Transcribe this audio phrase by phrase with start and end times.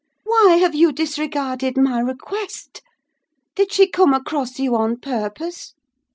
[0.23, 2.81] Why have you disregarded my request?
[3.55, 5.75] Did she come across you on purpose?"